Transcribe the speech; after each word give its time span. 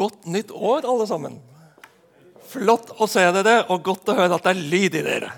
Godt 0.00 0.24
nytt 0.32 0.50
år, 0.50 0.86
alle 0.88 1.04
sammen. 1.08 1.34
Flott 2.48 2.94
å 2.96 3.08
se 3.10 3.22
dere, 3.36 3.58
og 3.68 3.82
godt 3.84 4.08
å 4.08 4.16
høre 4.16 4.38
at 4.38 4.46
det 4.46 4.54
er 4.54 4.68
lyd 4.72 4.96
i 4.96 5.02
dere. 5.04 5.32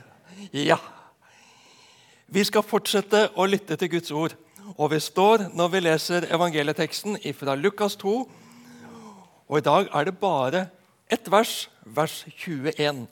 Ja. 0.54 0.78
Vi 2.32 2.44
skal 2.46 2.64
fortsette 2.64 3.26
å 3.34 3.48
lytte 3.48 3.76
til 3.80 3.90
Guds 3.96 4.12
ord. 4.14 4.36
Og 4.76 4.92
vi 4.92 5.00
står 5.02 5.48
når 5.56 5.72
vi 5.72 5.80
leser 5.82 6.28
evangelieteksten 6.32 7.18
fra 7.36 7.56
Lukas 7.58 7.98
2. 8.00 8.14
Og 9.50 9.58
i 9.58 9.64
dag 9.66 9.90
er 9.90 10.06
det 10.06 10.14
bare 10.20 10.62
ett 11.10 11.26
vers, 11.28 11.66
vers 11.82 12.22
21. 12.30 13.02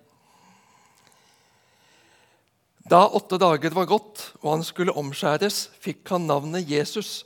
Da 2.90 3.02
åtte 3.10 3.38
dager 3.42 3.74
var 3.74 3.90
gått 3.90 4.22
og 4.40 4.54
han 4.54 4.64
skulle 4.64 4.94
omskjæres, 4.96 5.66
fikk 5.82 6.06
han 6.14 6.30
navnet 6.30 6.70
Jesus, 6.70 7.24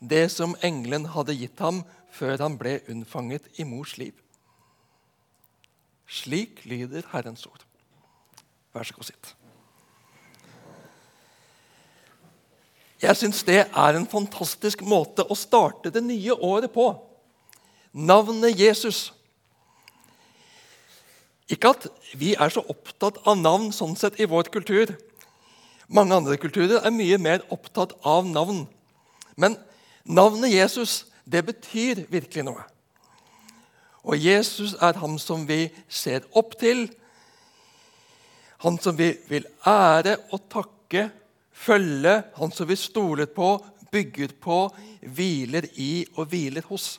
det 0.00 0.26
som 0.32 0.56
engelen 0.64 1.06
hadde 1.12 1.36
gitt 1.36 1.60
ham 1.62 1.84
før 2.14 2.40
han 2.40 2.58
ble 2.60 2.78
unnfanget 2.90 3.48
i 3.58 3.66
mors 3.68 3.96
liv. 3.98 4.14
Slik 6.08 6.64
lyder 6.64 7.04
Herrens 7.12 7.46
ord. 7.46 7.64
Vær 8.72 8.86
så 8.86 8.94
god, 8.96 9.08
sitt. 9.10 9.34
Jeg 13.02 13.14
syns 13.16 13.44
det 13.46 13.60
er 13.62 13.94
en 13.94 14.08
fantastisk 14.10 14.82
måte 14.82 15.22
å 15.22 15.36
starte 15.38 15.92
det 15.94 16.02
nye 16.02 16.34
året 16.34 16.72
på. 16.74 16.90
Navnet 17.92 18.58
Jesus. 18.58 19.12
Ikke 21.48 21.70
at 21.76 21.86
vi 22.18 22.34
er 22.34 22.50
så 22.52 22.64
opptatt 22.68 23.20
av 23.24 23.38
navn 23.38 23.70
sånn 23.72 23.94
sett 23.96 24.18
i 24.20 24.26
vår 24.28 24.50
kultur. 24.52 24.92
Mange 25.88 26.16
andre 26.18 26.36
kulturer 26.40 26.82
er 26.82 26.92
mye 26.92 27.16
mer 27.22 27.44
opptatt 27.54 27.94
av 28.04 28.26
navn. 28.28 28.66
Men 29.38 29.56
navnet 30.04 30.52
Jesus 30.52 31.04
det 31.28 31.44
betyr 31.44 32.06
virkelig 32.08 32.46
noe. 32.48 32.64
Og 34.08 34.16
Jesus 34.16 34.74
er 34.80 34.96
ham 35.00 35.18
som 35.20 35.44
vi 35.48 35.66
ser 35.88 36.24
opp 36.38 36.56
til, 36.60 36.86
han 38.64 38.78
som 38.82 38.96
vi 38.98 39.12
vil 39.28 39.46
ære 39.68 40.16
og 40.34 40.46
takke, 40.50 41.08
følge, 41.52 42.14
han 42.38 42.54
som 42.54 42.68
vi 42.70 42.78
stoler 42.78 43.28
på, 43.30 43.52
bygger 43.92 44.32
på, 44.40 44.62
hviler 45.02 45.68
i 45.78 46.06
og 46.16 46.30
hviler 46.32 46.66
hos. 46.70 46.96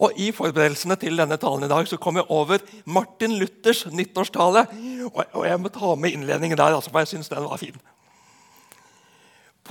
Og 0.00 0.16
I 0.16 0.30
forberedelsene 0.32 0.96
til 1.00 1.18
denne 1.20 1.36
talen 1.40 1.66
i 1.66 1.70
dag 1.70 1.88
så 1.88 1.98
kom 2.00 2.16
jeg 2.16 2.28
over 2.32 2.62
Martin 2.88 3.36
Luthers 3.36 3.84
nyttårstale. 3.92 4.64
Og 5.12 5.42
jeg 5.44 5.60
må 5.60 5.72
ta 5.72 5.94
med 5.94 6.16
innledningen 6.16 6.56
der, 6.56 6.76
altså, 6.76 6.92
for 6.92 7.04
jeg 7.04 7.12
syns 7.12 7.28
den 7.28 7.44
var 7.44 7.60
fin. 7.60 7.76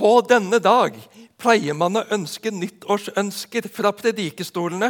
På 0.00 0.22
denne 0.24 0.56
dag 0.64 0.94
pleier 1.36 1.76
man 1.76 1.98
å 2.00 2.06
ønske 2.14 2.48
nyttårsønsker 2.56 3.66
fra 3.68 3.90
predikestolene 3.92 4.88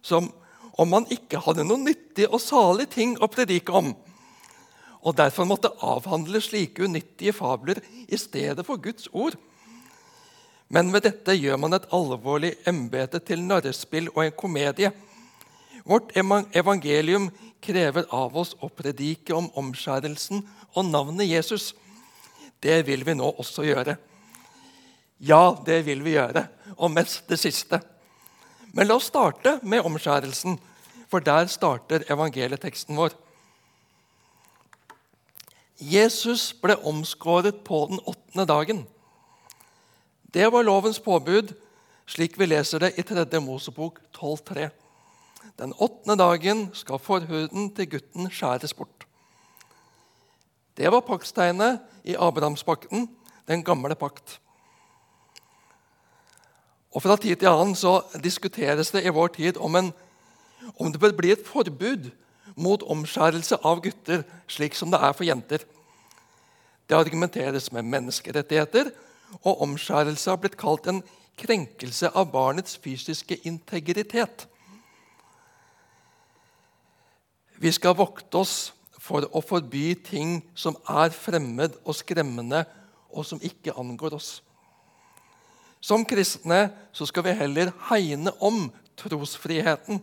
som 0.00 0.30
om 0.80 0.88
man 0.88 1.04
ikke 1.12 1.42
hadde 1.44 1.66
noen 1.68 1.84
nyttige 1.84 2.30
og 2.30 2.40
salige 2.40 2.94
ting 2.94 3.12
å 3.20 3.28
predike 3.28 3.74
om, 3.76 3.90
og 5.04 5.18
derfor 5.20 5.44
måtte 5.50 5.74
avhandle 5.84 6.40
slike 6.40 6.88
unyttige 6.88 7.36
fabler 7.36 7.82
i 8.08 8.16
stedet 8.16 8.64
for 8.64 8.80
Guds 8.80 9.10
ord. 9.12 9.36
Men 10.72 10.94
ved 10.96 11.04
dette 11.10 11.36
gjør 11.36 11.60
man 11.60 11.76
et 11.76 11.92
alvorlig 11.92 12.54
embete 12.72 13.20
til 13.20 13.44
narrespill 13.44 14.08
og 14.14 14.24
en 14.24 14.36
komedie. 14.46 14.94
Vårt 15.84 16.16
evangelium 16.16 17.28
krever 17.60 18.08
av 18.08 18.32
oss 18.32 18.56
å 18.64 18.72
predike 18.72 19.36
om 19.36 19.52
omskjærelsen 19.60 20.46
og 20.72 20.84
navnet 20.88 21.34
Jesus. 21.36 21.74
Det 22.64 22.86
vil 22.88 23.04
vi 23.04 23.20
nå 23.20 23.34
også 23.36 23.68
gjøre. 23.68 24.00
Ja, 25.18 25.56
det 25.66 25.82
vil 25.86 26.04
vi 26.06 26.14
gjøre, 26.14 26.46
og 26.78 26.92
mest 26.94 27.26
det 27.30 27.40
siste. 27.42 27.80
Men 28.72 28.86
la 28.86 28.98
oss 28.98 29.08
starte 29.10 29.58
med 29.66 29.82
omskjærelsen, 29.86 30.58
for 31.10 31.24
der 31.24 31.48
starter 31.50 32.04
evangelieteksten 32.12 32.98
vår. 32.98 33.16
Jesus 35.78 36.52
ble 36.58 36.76
omskåret 36.86 37.64
på 37.66 37.84
den 37.90 38.00
åttende 38.06 38.46
dagen. 38.46 38.84
Det 40.34 40.52
var 40.52 40.66
lovens 40.66 40.98
påbud, 41.00 41.54
slik 42.06 42.38
vi 42.38 42.46
leser 42.46 42.82
det 42.82 42.94
i 42.98 43.02
3. 43.06 43.40
Mosebok 43.40 44.00
12,3. 44.14 44.68
Den 45.58 45.72
åttende 45.78 46.18
dagen 46.18 46.68
skal 46.74 46.98
forhuden 47.02 47.70
til 47.74 47.90
gutten 47.90 48.30
skjæres 48.30 48.74
bort. 48.74 49.06
Det 50.78 50.90
var 50.92 51.06
paktstegnet 51.06 51.80
i 52.04 52.14
Abrahamspakten, 52.14 53.08
den 53.48 53.64
gamle 53.64 53.96
pakt. 53.98 54.38
Og 56.94 57.02
Fra 57.04 57.16
tid 57.20 57.36
til 57.36 57.50
annen 57.50 57.76
så 57.76 58.00
diskuteres 58.22 58.90
det 58.94 59.04
i 59.04 59.12
vår 59.12 59.34
tid 59.36 59.58
om, 59.60 59.76
en, 59.76 59.90
om 60.78 60.92
det 60.92 61.00
bør 61.00 61.16
bli 61.16 61.32
et 61.34 61.44
forbud 61.46 62.10
mot 62.56 62.82
omskjærelse 62.82 63.60
av 63.66 63.82
gutter, 63.84 64.24
slik 64.48 64.74
som 64.74 64.90
det 64.90 65.00
er 65.02 65.12
for 65.12 65.28
jenter. 65.28 65.64
Det 66.88 66.96
argumenteres 66.96 67.68
med 67.72 67.84
menneskerettigheter, 67.84 68.90
og 69.44 69.60
omskjærelse 69.62 70.30
har 70.30 70.40
blitt 70.40 70.56
kalt 70.56 70.88
en 70.88 71.02
krenkelse 71.38 72.08
av 72.16 72.30
barnets 72.32 72.78
fysiske 72.80 73.36
integritet. 73.46 74.46
Vi 77.58 77.70
skal 77.74 77.96
vokte 77.98 78.40
oss 78.40 78.56
for 78.98 79.26
å 79.34 79.42
forby 79.44 79.92
ting 80.06 80.38
som 80.54 80.76
er 80.88 81.12
fremmed 81.14 81.76
og 81.84 81.96
skremmende, 81.98 82.64
og 83.08 83.24
som 83.26 83.40
ikke 83.42 83.74
angår 83.78 84.16
oss. 84.18 84.30
Som 85.80 86.04
kristne 86.08 86.68
så 86.92 87.06
skal 87.06 87.26
vi 87.28 87.36
heller 87.38 87.70
hegne 87.88 88.32
om 88.42 88.68
trosfriheten. 88.98 90.00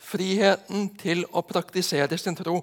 Friheten 0.00 0.88
til 1.00 1.24
å 1.32 1.42
praktisere 1.44 2.16
sin 2.20 2.36
tro. 2.36 2.60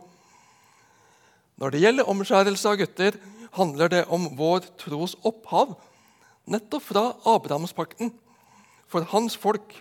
Når 1.62 1.74
det 1.74 1.84
gjelder 1.84 2.09
omskjærelse 2.09 2.69
av 2.69 2.79
gutter, 2.81 3.18
handler 3.53 3.91
det 3.91 4.02
om 4.09 4.29
vår 4.38 4.66
tros 4.79 5.13
opphav, 5.28 5.75
nettopp 6.50 6.85
fra 6.88 7.03
Abrahamspakten, 7.28 8.13
for 8.90 9.06
hans 9.13 9.38
folk. 9.38 9.75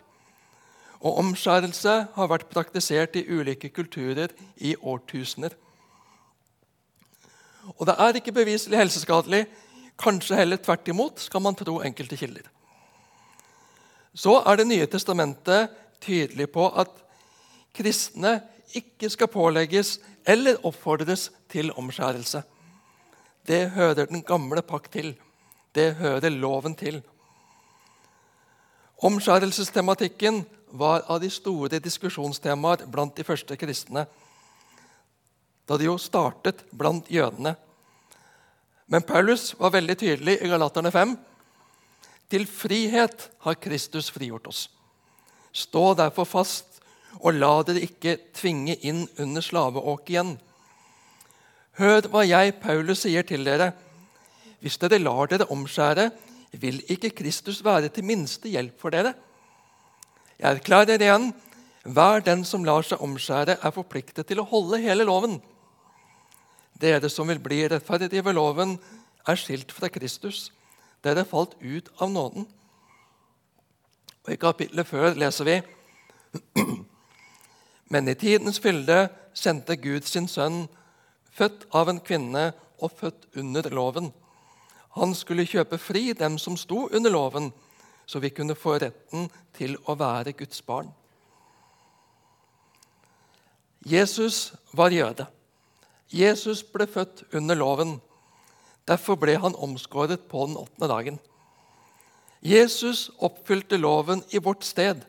Og 1.00 1.16
omskjærelse 1.22 1.94
har 2.14 2.28
vært 2.28 2.50
praktisert 2.52 3.16
i 3.16 3.24
ulike 3.24 3.70
kulturer 3.72 4.34
i 4.56 4.74
årtusener. 4.76 5.56
Og 7.78 7.86
det 7.88 7.96
er 7.96 8.18
ikke 8.18 8.34
beviselig 8.36 8.78
helseskadelig, 8.80 9.46
Kanskje 10.00 10.38
heller 10.40 10.56
tvert 10.56 10.88
imot, 10.88 11.20
skal 11.20 11.42
man 11.44 11.56
tro 11.58 11.80
enkelte 11.84 12.16
kilder. 12.16 12.46
Så 14.14 14.40
er 14.40 14.56
Det 14.56 14.66
nye 14.66 14.86
testamentet 14.86 15.70
tydelig 16.00 16.50
på 16.52 16.66
at 16.68 16.90
kristne 17.74 18.40
ikke 18.74 19.10
skal 19.10 19.28
pålegges 19.28 19.98
eller 20.26 20.58
oppfordres 20.66 21.30
til 21.48 21.72
omskjærelse. 21.72 22.42
Det 23.46 23.70
hører 23.70 24.06
den 24.06 24.22
gamle 24.22 24.62
pakt 24.62 24.92
til. 24.92 25.14
Det 25.74 25.94
hører 25.94 26.30
loven 26.30 26.74
til. 26.74 27.02
Omskjærelsestematikken 29.02 30.44
var 30.72 31.04
av 31.08 31.20
de 31.20 31.30
store 31.30 31.80
diskusjonstemaer 31.80 32.84
blant 32.86 33.16
de 33.16 33.24
første 33.24 33.56
kristne, 33.56 34.04
da 35.66 35.78
det 35.78 35.86
jo 35.86 35.96
startet 35.98 36.64
blant 36.72 37.08
jødene. 37.10 37.54
Men 38.90 39.06
Paulus 39.06 39.52
var 39.54 39.70
veldig 39.70 39.94
tydelig 40.00 40.40
i 40.42 40.48
Galaterne 40.50 40.90
5. 40.90 41.12
Til 42.30 42.46
frihet 42.50 43.28
har 43.44 43.58
Kristus 43.62 44.08
frigjort 44.10 44.48
oss. 44.50 44.64
Stå 45.54 45.92
derfor 45.98 46.26
fast, 46.26 46.80
og 47.22 47.38
la 47.38 47.52
dere 47.66 47.84
ikke 47.86 48.16
tvinge 48.34 48.74
inn 48.86 49.04
under 49.22 49.44
slaveåk 49.46 50.10
igjen. 50.10 50.32
Hør 51.78 52.08
hva 52.10 52.24
jeg, 52.26 52.56
Paulus, 52.62 53.04
sier 53.04 53.26
til 53.26 53.46
dere. 53.46 53.70
Hvis 54.58 54.78
dere 54.82 54.98
lar 54.98 55.30
dere 55.30 55.46
omskjære, 55.54 56.08
vil 56.58 56.82
ikke 56.90 57.12
Kristus 57.14 57.62
være 57.64 57.92
til 57.94 58.06
minste 58.06 58.50
hjelp 58.50 58.74
for 58.82 58.94
dere. 58.94 59.14
Jeg 60.40 60.58
erklærer 60.58 60.98
igjen, 60.98 61.30
hver 61.86 62.26
den 62.26 62.42
som 62.44 62.66
lar 62.66 62.82
seg 62.86 63.02
omskjære, 63.06 63.60
er 63.62 63.74
forpliktet 63.74 64.26
til 64.26 64.42
å 64.42 64.48
holde 64.50 64.82
hele 64.82 65.06
loven. 65.06 65.38
Dere 66.80 67.10
som 67.12 67.28
vil 67.28 67.42
bli 67.42 67.60
rettferdige 67.68 68.24
ved 68.24 68.38
loven, 68.38 68.78
er 69.28 69.36
skilt 69.36 69.72
fra 69.72 69.90
Kristus. 69.92 70.48
Dere 71.04 71.26
falt 71.28 71.56
ut 71.60 71.90
av 72.00 72.10
nåden. 72.10 72.46
Og 74.24 74.32
I 74.32 74.40
kapitlet 74.40 74.88
før 74.88 75.14
leser 75.18 75.48
vi 75.48 75.60
Men 77.92 78.08
i 78.08 78.14
tidens 78.14 78.60
fylde 78.62 79.08
sendte 79.34 79.76
Gud 79.76 80.06
sin 80.06 80.28
sønn, 80.28 80.68
født 81.34 81.66
av 81.74 81.88
en 81.90 82.00
kvinne 82.00 82.52
og 82.78 82.92
født 82.96 83.26
under 83.36 83.66
loven. 83.70 84.12
Han 84.96 85.14
skulle 85.14 85.48
kjøpe 85.48 85.78
fri 85.78 86.12
dem 86.12 86.38
som 86.38 86.56
sto 86.56 86.86
under 86.88 87.10
loven, 87.10 87.50
så 88.06 88.18
vi 88.18 88.30
kunne 88.34 88.58
få 88.58 88.78
retten 88.78 89.28
til 89.54 89.76
å 89.86 89.94
være 89.98 90.32
Guds 90.38 90.62
barn. 90.66 90.90
Jesus 93.86 94.52
var 94.72 94.90
jøde. 94.92 95.26
Jesus 96.10 96.62
ble 96.66 96.86
født 96.90 97.22
under 97.34 97.58
loven. 97.58 97.98
Derfor 98.88 99.18
ble 99.20 99.36
han 99.38 99.54
omskåret 99.54 100.26
på 100.30 100.46
den 100.48 100.58
åttende 100.58 100.88
dagen. 100.90 101.18
Jesus 102.40 103.10
oppfylte 103.18 103.78
loven 103.78 104.24
i 104.34 104.40
vårt 104.42 104.64
sted. 104.64 105.04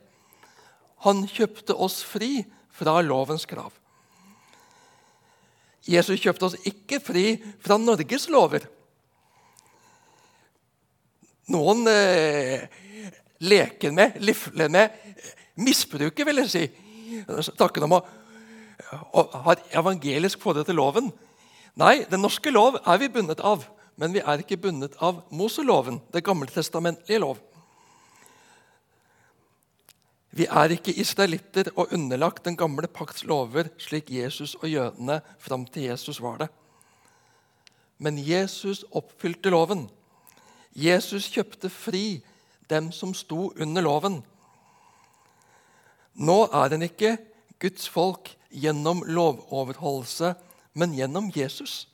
Han 1.07 1.24
kjøpte 1.27 1.74
oss 1.74 2.01
fri 2.06 2.44
fra 2.75 3.00
lovens 3.01 3.48
krav. 3.50 3.71
Jesus 5.88 6.21
kjøpte 6.21 6.51
oss 6.51 6.59
ikke 6.68 7.00
fri 7.01 7.25
fra 7.63 7.80
Norges 7.81 8.27
lover. 8.30 8.68
Noen 11.51 11.88
eh, 11.89 12.68
leker 13.42 13.95
med, 13.95 14.19
lifler 14.21 14.69
med, 14.69 14.94
misbruker, 15.57 16.27
vil 16.27 16.44
jeg 16.44 16.51
si. 16.51 16.68
Snakker 17.50 17.88
om 17.88 17.97
å, 17.97 18.04
å 18.92 19.26
har 19.46 19.62
evangelisk 19.78 20.42
forhold 20.42 20.68
til 20.68 20.80
loven. 20.80 21.12
Nei, 21.80 22.04
den 22.12 22.24
norske 22.24 22.52
lov 22.52 22.80
er 22.82 23.00
vi 23.00 23.12
bundet 23.12 23.40
av, 23.40 23.64
men 23.96 24.14
vi 24.16 24.24
er 24.24 24.44
ikke 24.44 24.60
bundet 24.60 24.98
av 25.00 25.22
Moseloven, 25.32 26.02
det 26.12 26.24
gammeltestamentlige 26.26 27.22
lov. 27.24 27.40
Vi 30.32 30.48
er 30.48 30.72
ikke 30.72 30.96
israelitter 30.96 31.74
og 31.76 31.92
underlagt 31.92 32.46
den 32.46 32.56
gamle 32.56 32.88
pakts 32.88 33.26
lover 33.28 33.68
slik 33.80 34.12
Jesus 34.12 34.56
og 34.62 34.70
jødene 34.72 35.20
fram 35.40 35.66
til 35.68 35.90
Jesus 35.90 36.22
var 36.24 36.38
det. 36.40 36.48
Men 38.00 38.18
Jesus 38.18 38.86
oppfylte 38.96 39.52
loven. 39.52 39.90
Jesus 40.74 41.28
kjøpte 41.30 41.70
fri 41.70 42.22
dem 42.72 42.92
som 42.96 43.12
sto 43.14 43.52
under 43.60 43.84
loven. 43.84 44.22
Nå 46.16 46.46
er 46.48 46.72
den 46.72 46.88
ikke 46.88 47.18
Guds 47.60 47.90
folk 47.92 48.32
gjennom 48.51 49.03
lovoverholdelse, 49.07 50.36
men 50.74 50.94
gjennom 50.94 51.31
Jesus. 51.36 51.88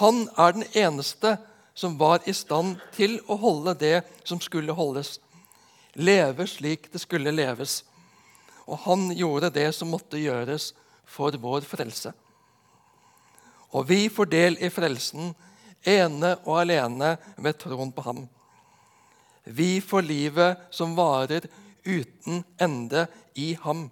Han 0.00 0.28
er 0.36 0.52
den 0.52 0.66
eneste 0.72 1.36
som 1.74 1.98
var 1.98 2.24
i 2.24 2.32
stand 2.36 2.76
til 2.96 3.18
å 3.28 3.36
holde 3.40 3.76
det 3.80 4.00
som 4.24 4.40
skulle 4.40 4.76
holdes 4.76 5.18
leve 5.96 6.46
slik 6.46 6.92
det 6.92 7.00
skulle 7.00 7.32
leves. 7.32 7.84
Og 8.66 8.78
han 8.84 9.10
gjorde 9.16 9.50
det 9.54 9.70
som 9.74 9.90
måtte 9.90 10.20
gjøres 10.20 10.72
for 11.06 11.36
vår 11.40 11.66
frelse. 11.66 12.12
Og 13.72 13.86
vi 13.88 14.06
får 14.12 14.30
del 14.30 14.58
i 14.62 14.70
frelsen 14.72 15.32
ene 15.86 16.34
og 16.44 16.62
alene 16.62 17.16
ved 17.36 17.58
troen 17.60 17.92
på 17.94 18.04
ham. 18.06 18.24
Vi 19.44 19.80
får 19.80 20.02
livet 20.02 20.66
som 20.74 20.96
varer 20.98 21.46
uten 21.84 22.42
ende 22.58 23.06
i 23.34 23.54
ham. 23.62 23.86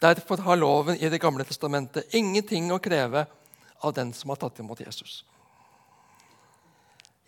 Derfor 0.00 0.40
har 0.46 0.56
loven 0.56 0.96
i 0.96 1.08
Det 1.08 1.20
gamle 1.20 1.44
testamentet 1.44 2.14
ingenting 2.14 2.72
å 2.72 2.80
kreve 2.80 3.26
av 3.80 3.92
den 3.94 4.12
som 4.16 4.30
har 4.32 4.40
tatt 4.40 4.58
imot 4.60 4.80
Jesus. 4.80 5.24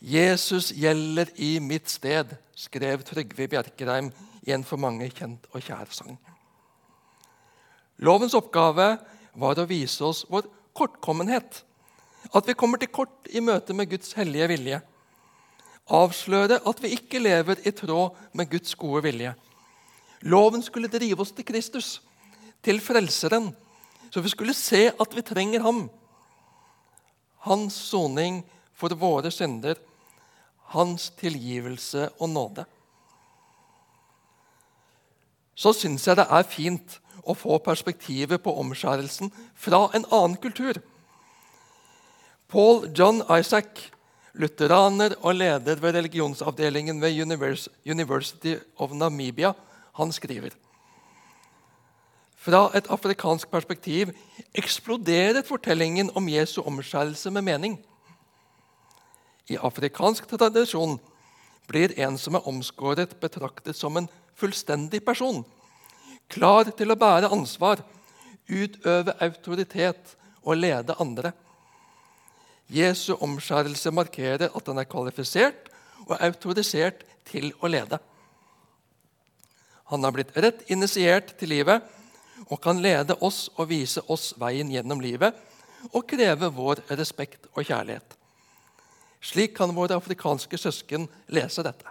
Jesus 0.02 0.72
gjelder 0.74 1.28
i 1.36 1.60
mitt 1.60 1.88
sted, 1.88 2.32
skrev 2.54 3.04
Trygve 3.06 3.46
Bjerkreim 3.48 4.10
i 4.42 4.52
en 4.52 4.64
for 4.66 4.80
mange 4.80 5.06
kjent 5.14 5.44
og 5.52 5.62
kjær 5.62 5.92
sang. 5.94 6.16
Lovens 8.02 8.34
oppgave 8.34 8.96
var 9.38 9.60
å 9.60 9.68
vise 9.68 10.02
oss 10.04 10.24
vår 10.28 10.48
kortkommenhet. 10.74 11.62
At 12.34 12.48
vi 12.48 12.56
kommer 12.58 12.80
til 12.80 12.90
kort 12.90 13.28
i 13.30 13.42
møte 13.44 13.76
med 13.76 13.90
Guds 13.92 14.16
hellige 14.18 14.48
vilje. 14.50 14.80
Avsløre 15.92 16.58
at 16.66 16.82
vi 16.82 16.94
ikke 16.96 17.22
lever 17.22 17.62
i 17.66 17.72
tråd 17.76 18.18
med 18.32 18.50
Guds 18.50 18.74
gode 18.78 19.04
vilje. 19.06 19.34
Loven 20.22 20.62
skulle 20.62 20.90
drive 20.90 21.22
oss 21.22 21.34
til 21.34 21.46
Kristus, 21.46 22.00
til 22.62 22.80
Frelseren, 22.80 23.50
så 24.12 24.20
vi 24.20 24.30
skulle 24.32 24.54
se 24.54 24.88
at 24.90 25.16
vi 25.16 25.22
trenger 25.22 25.64
ham. 25.64 25.86
Hans 27.46 27.74
soning 27.74 28.42
for 28.76 28.94
våre 28.98 29.30
synder 29.34 29.80
hans 30.72 31.10
tilgivelse 31.20 32.08
og 32.18 32.30
nåde. 32.32 32.64
Så 35.54 35.74
syns 35.76 36.06
jeg 36.08 36.18
det 36.18 36.26
er 36.32 36.48
fint 36.48 36.98
å 37.22 37.36
få 37.38 37.58
perspektivet 37.62 38.42
på 38.42 38.54
omskjærelsen 38.62 39.30
fra 39.54 39.84
en 39.94 40.06
annen 40.08 40.38
kultur. 40.42 40.80
Paul 42.48 42.88
John 42.96 43.20
Isaac, 43.36 43.68
lutheraner 44.32 45.14
og 45.20 45.36
leder 45.36 45.80
ved 45.80 45.96
religionsavdelingen 45.98 47.00
ved 47.00 47.20
University 47.84 48.56
of 48.76 48.96
Namibia, 48.96 49.52
han 49.92 50.12
skriver 50.12 50.56
fra 52.42 52.66
et 52.74 52.88
afrikansk 52.90 53.50
perspektiv 53.52 54.10
eksploderer 54.58 55.44
fortellingen 55.46 56.10
om 56.18 56.28
Jesu 56.28 56.60
omskjærelse 56.62 57.30
med 57.30 57.46
mening. 57.46 57.78
I 59.50 59.58
afrikansk 59.62 60.26
tradisjon 60.30 60.98
blir 61.70 61.94
en 62.02 62.18
som 62.18 62.34
er 62.34 62.48
omskåret, 62.48 63.14
betraktet 63.20 63.78
som 63.78 63.96
en 63.96 64.08
fullstendig 64.38 65.04
person. 65.06 65.44
Klar 66.32 66.72
til 66.74 66.90
å 66.90 66.98
bære 66.98 67.30
ansvar, 67.32 67.84
utøve 68.48 69.14
autoritet 69.22 70.16
og 70.42 70.58
lede 70.58 70.98
andre. 70.98 71.32
Jesu 72.72 73.12
omskjærelse 73.20 73.92
markerer 73.94 74.50
at 74.50 74.66
han 74.70 74.80
er 74.80 74.88
kvalifisert 74.88 75.68
og 76.08 76.16
autorisert 76.18 77.04
til 77.28 77.52
å 77.60 77.70
lede. 77.70 78.00
Han 79.92 80.02
har 80.02 80.14
blitt 80.14 80.32
rett 80.34 80.62
initiert 80.72 81.36
til 81.38 81.52
livet 81.52 81.84
og 82.48 82.60
kan 82.62 82.82
lede 82.82 83.16
oss 83.20 83.46
og 83.56 83.68
vise 83.70 84.02
oss 84.10 84.32
veien 84.40 84.70
gjennom 84.72 85.00
livet 85.00 85.36
og 85.92 86.06
kreve 86.08 86.50
vår 86.54 86.84
respekt 86.98 87.48
og 87.54 87.64
kjærlighet. 87.66 88.18
Slik 89.22 89.54
kan 89.56 89.74
våre 89.74 89.96
afrikanske 89.98 90.58
søsken 90.58 91.06
lese 91.30 91.62
dette. 91.62 91.86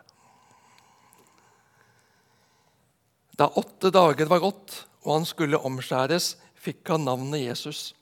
Da 3.40 3.48
åtte 3.48 3.90
dager 3.90 4.28
var 4.30 4.44
gått 4.44 4.82
og 5.02 5.16
han 5.16 5.26
skulle 5.26 5.60
omskjæres, 5.66 6.36
fikk 6.62 6.92
han 6.94 7.08
navnet 7.08 7.42
Jesus, 7.42 7.94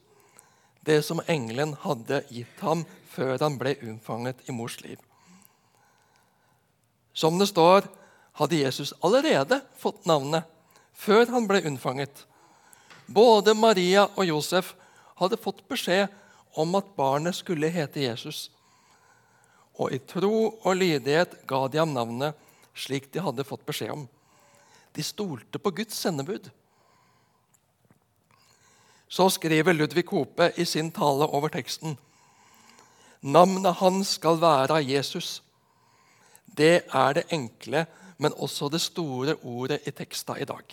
det 0.84 1.00
som 1.07 1.22
engelen 1.31 1.75
hadde 1.84 2.24
gitt 2.31 2.63
ham 2.63 2.84
før 3.12 3.38
han 3.40 3.56
ble 3.60 3.75
unnfanget 3.86 4.42
i 4.50 4.56
mors 4.56 4.80
liv. 4.84 5.00
Som 7.13 7.40
det 7.40 7.50
står, 7.52 7.88
hadde 8.40 8.60
Jesus 8.60 8.94
allerede 9.04 9.62
fått 9.80 10.06
navnet 10.07 10.48
før 10.95 11.25
han 11.31 11.48
ble 11.48 11.62
unnfanget. 11.68 12.25
Både 13.10 13.56
Maria 13.58 14.06
og 14.16 14.26
Josef 14.28 14.76
hadde 15.20 15.40
fått 15.42 15.64
beskjed 15.68 16.08
om 16.60 16.76
at 16.78 16.96
barnet 16.98 17.38
skulle 17.38 17.72
hete 17.74 18.04
Jesus 18.04 18.48
og 19.80 19.94
i 19.96 20.00
tro 20.04 20.36
og 20.52 20.76
lydighet 20.76 21.38
ga 21.48 21.62
de 21.72 21.80
ham 21.80 21.94
navnet 21.96 22.36
slik 22.76 23.08
de 23.14 23.24
hadde 23.24 23.48
fått 23.48 23.66
beskjed 23.68 23.94
om. 23.94 24.06
De 24.96 25.04
stolte 25.04 25.60
på 25.60 25.72
Guds 25.76 25.96
sendebud. 25.96 26.50
Så 29.10 29.30
skriver 29.33 29.74
Ludvig 29.74 30.06
Hope 30.12 30.52
i 30.60 30.66
sin 30.68 30.92
tale 30.94 31.26
over 31.26 31.52
teksten 31.54 31.98
Navnet 33.19 33.76
hans 33.81 34.14
skal 34.16 34.38
være 34.40 34.78
Jesus. 34.88 35.42
Det 36.45 36.86
er 36.88 37.16
det 37.18 37.26
enkle, 37.36 37.83
men 38.18 38.36
også 38.36 38.69
det 38.72 38.80
store 38.80 39.36
ordet 39.44 39.81
i 39.88 39.92
teksta 39.92 40.38
i 40.40 40.48
dag. 40.48 40.64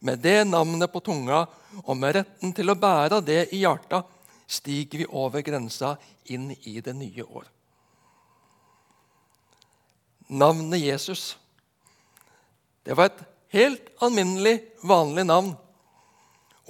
Med 0.00 0.22
det 0.24 0.44
navnet 0.48 0.92
på 0.92 1.02
tunga 1.04 1.44
og 1.84 1.94
med 1.96 2.16
retten 2.16 2.52
til 2.56 2.72
å 2.72 2.78
bære 2.78 3.20
det 3.24 3.42
i 3.52 3.62
hjertet 3.64 4.18
stiger 4.50 5.04
vi 5.04 5.08
over 5.12 5.44
grensa 5.46 5.94
inn 6.32 6.50
i 6.64 6.80
det 6.84 6.96
nye 6.96 7.24
år 7.24 7.48
navnet 10.30 10.80
Jesus. 10.80 11.36
Det 12.86 12.96
var 12.96 13.10
et 13.10 13.22
helt 13.54 13.90
alminnelig, 14.02 14.60
vanlig 14.86 15.26
navn. 15.26 15.54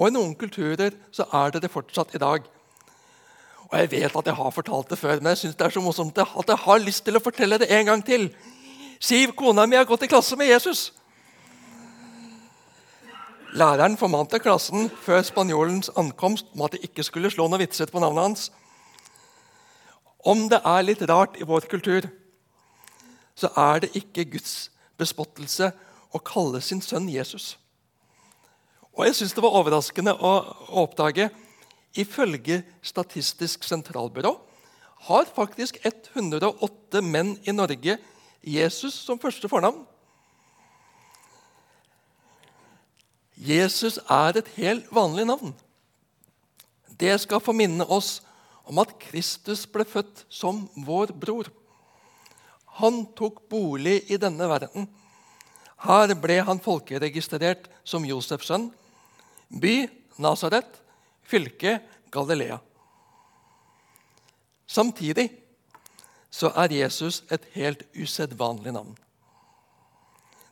Og 0.00 0.08
i 0.08 0.14
noen 0.14 0.34
kulturer 0.38 0.96
så 1.12 1.26
er 1.36 1.52
det 1.52 1.64
det 1.66 1.72
fortsatt 1.72 2.14
i 2.16 2.22
dag. 2.22 2.46
Og 3.68 3.76
Jeg 3.78 3.90
vet 3.90 4.16
at 4.16 4.26
jeg 4.26 4.34
har 4.34 4.50
fortalt 4.50 4.88
det 4.90 4.98
før, 4.98 5.20
men 5.20 5.30
jeg 5.30 5.38
synes 5.44 5.56
det 5.56 5.66
er 5.66 5.70
så 5.76 5.80
morsomt 5.80 6.18
at 6.18 6.48
jeg 6.48 6.56
har 6.56 6.78
lyst 6.78 7.04
til 7.04 7.16
å 7.16 7.22
fortelle 7.22 7.58
det 7.58 7.70
en 7.70 7.86
gang 7.86 8.02
til. 8.02 8.30
Siv, 9.00 9.32
kona 9.36 9.66
mi, 9.66 9.76
har 9.76 9.84
gått 9.84 10.02
i 10.02 10.10
klasse 10.10 10.36
med 10.36 10.50
Jesus. 10.50 10.90
Læreren 13.50 13.96
formante 13.98 14.38
klassen 14.38 14.86
før 15.02 15.24
spanjolens 15.26 15.90
ankomst 15.98 16.46
om 16.54 16.62
at 16.62 16.76
de 16.76 16.84
ikke 16.86 17.02
skulle 17.02 17.30
slå 17.34 17.48
noe 17.50 17.58
vitser 17.58 17.90
på 17.90 17.98
navnet 17.98 18.22
hans. 18.22 18.44
Om 20.22 20.44
det 20.52 20.60
er 20.62 20.84
litt 20.84 21.02
rart 21.10 21.34
i 21.40 21.46
vår 21.48 21.66
kultur, 21.66 22.06
så 23.34 23.50
er 23.58 23.82
det 23.82 23.90
ikke 23.98 24.28
Guds 24.36 24.70
bespottelse 25.00 25.72
å 26.14 26.20
kalle 26.22 26.60
sin 26.62 26.82
sønn 26.84 27.08
Jesus. 27.10 27.56
Og 28.94 29.08
jeg 29.08 29.18
syns 29.18 29.34
det 29.34 29.42
var 29.42 29.58
overraskende 29.58 30.14
å 30.14 30.34
oppdage 30.84 31.30
Ifølge 31.98 32.60
Statistisk 32.86 33.64
sentralbyrå 33.66 34.30
har 35.08 35.26
faktisk 35.26 35.80
108 35.82 37.02
menn 37.02 37.34
i 37.42 37.54
Norge 37.56 37.96
Jesus 38.46 38.94
som 38.94 39.18
første 39.18 39.50
fornavn. 39.50 39.82
Jesus 43.40 43.96
er 44.04 44.36
et 44.36 44.48
helt 44.58 44.90
vanlig 44.92 45.24
navn. 45.30 45.54
Det 47.00 47.14
skal 47.22 47.40
få 47.40 47.54
minne 47.56 47.86
oss 47.88 48.18
om 48.68 48.78
at 48.82 48.92
Kristus 49.00 49.64
ble 49.64 49.86
født 49.88 50.26
som 50.28 50.66
vår 50.76 51.14
bror. 51.16 51.48
Han 52.80 53.06
tok 53.16 53.46
bolig 53.48 54.02
i 54.12 54.18
denne 54.20 54.44
verden. 54.50 54.86
Her 55.80 56.12
ble 56.20 56.42
han 56.44 56.60
folkeregistrert 56.60 57.70
som 57.84 58.04
Josefs 58.04 58.50
sønn. 58.50 58.68
By 59.48 59.88
Nasaret, 60.20 60.68
fylke 61.24 61.78
Galilea. 62.12 62.60
Samtidig 64.68 65.30
så 66.30 66.52
er 66.54 66.76
Jesus 66.76 67.24
et 67.32 67.48
helt 67.56 67.88
usedvanlig 67.96 68.76
navn. 68.76 68.92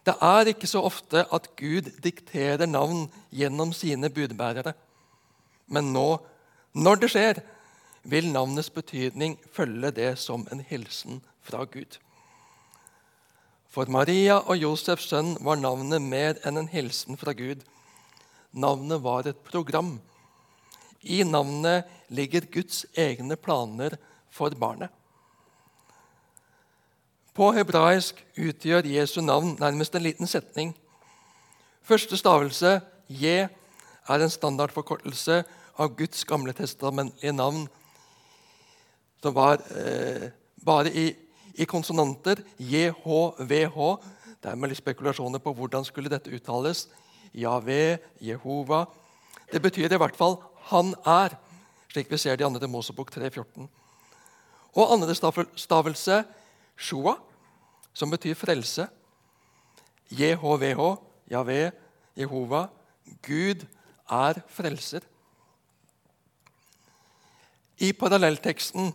Det 0.09 0.15
er 0.25 0.49
ikke 0.49 0.69
så 0.71 0.81
ofte 0.89 1.27
at 1.37 1.51
Gud 1.59 1.91
dikterer 2.01 2.65
navn 2.65 3.11
gjennom 3.29 3.75
sine 3.77 4.09
budbærere. 4.09 4.73
Men 5.69 5.91
nå, 5.93 6.07
når 6.73 7.03
det 7.03 7.11
skjer, 7.13 7.41
vil 8.09 8.31
navnets 8.33 8.71
betydning 8.73 9.37
følge 9.53 9.91
det 9.93 10.15
som 10.23 10.47
en 10.49 10.63
hilsen 10.65 11.21
fra 11.45 11.67
Gud. 11.69 11.99
For 13.69 13.91
Maria 13.93 14.39
og 14.41 14.57
Josefs 14.57 15.11
sønn 15.11 15.35
var 15.45 15.61
navnet 15.61 16.01
mer 16.01 16.41
enn 16.49 16.57
en 16.63 16.73
hilsen 16.73 17.21
fra 17.21 17.37
Gud. 17.37 17.61
Navnet 18.57 19.05
var 19.05 19.29
et 19.29 19.45
program. 19.45 19.99
I 21.05 21.21
navnet 21.29 21.85
ligger 22.09 22.49
Guds 22.49 22.87
egne 22.97 23.37
planer 23.37 24.01
for 24.33 24.57
barnet. 24.57 24.89
På 27.39 27.53
hebraisk 27.55 28.19
utgjør 28.35 28.89
Jesu 28.91 29.21
navn 29.23 29.53
nærmest 29.61 29.95
en 29.95 30.03
liten 30.03 30.27
setning. 30.27 30.73
Første 31.87 32.17
stavelse, 32.19 32.81
J, 33.07 33.45
er 34.09 34.25
en 34.25 34.33
standardforkortelse 34.33 35.45
av 35.79 35.93
Guds 35.95 36.25
gamle 36.27 36.51
testamentlige 36.53 37.31
navn 37.33 37.69
som 39.23 39.37
var 39.37 39.63
eh, 39.71 40.33
bare 40.67 40.91
i, 40.91 41.05
i, 41.55 41.63
konsonanter. 41.65 42.43
JHVH. 42.59 43.79
Dermed 44.43 44.73
litt 44.73 44.83
spekulasjoner 44.83 45.39
på 45.39 45.55
hvordan 45.55 45.87
skulle 45.87 46.11
dette 46.11 46.35
uttales. 46.35 46.89
Jave, 47.31 48.01
Jehova. 48.19 48.83
Det 49.53 49.63
betyr 49.63 49.95
i 49.95 50.03
hvert 50.03 50.19
fall 50.19 50.41
'han 50.73 50.91
er', 51.07 51.39
slik 51.87 52.11
vi 52.11 52.19
ser 52.19 52.37
det 52.37 52.51
i 52.51 52.59
2. 52.59 52.67
Mosebok 52.67 53.15
3,14. 53.15 53.69
Og 54.75 54.93
andre 54.93 55.15
stavelse, 55.55 56.25
Shua, 56.77 57.17
som 57.99 58.11
betyr 58.11 58.39
frelse. 58.39 58.87
JHVH, 60.15 60.81
Javé, 61.31 61.71
Jehova. 62.17 62.69
Gud 63.23 63.65
er 64.11 64.43
frelser. 64.49 65.03
I 67.79 67.93
parallellteksten 67.93 68.93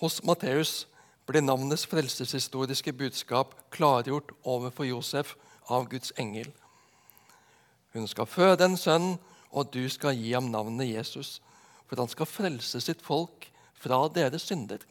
hos 0.00 0.20
Matteus 0.24 0.86
blir 1.28 1.44
navnets 1.44 1.86
frelseshistoriske 1.88 2.92
budskap 2.96 3.54
klargjort 3.72 4.32
overfor 4.44 4.88
Josef 4.88 5.34
av 5.68 5.88
Guds 5.92 6.12
engel. 6.18 6.50
Hun 7.94 8.06
skal 8.08 8.28
føde 8.28 8.66
en 8.66 8.76
sønn, 8.78 9.14
og 9.50 9.72
du 9.74 9.82
skal 9.90 10.14
gi 10.14 10.32
ham 10.32 10.50
navnet 10.52 10.92
Jesus, 10.92 11.40
for 11.88 11.98
han 11.98 12.10
skal 12.10 12.28
frelse 12.28 12.80
sitt 12.82 13.02
folk 13.02 13.48
fra 13.74 14.04
deres 14.14 14.46
synder. 14.46 14.84